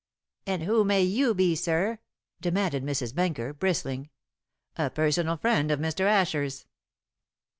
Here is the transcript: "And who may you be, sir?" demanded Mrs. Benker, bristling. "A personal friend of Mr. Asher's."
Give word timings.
"And 0.47 0.63
who 0.63 0.83
may 0.83 1.03
you 1.03 1.35
be, 1.35 1.53
sir?" 1.55 1.99
demanded 2.39 2.83
Mrs. 2.83 3.13
Benker, 3.13 3.53
bristling. 3.53 4.09
"A 4.75 4.89
personal 4.89 5.37
friend 5.37 5.69
of 5.69 5.79
Mr. 5.79 6.05
Asher's." 6.05 6.65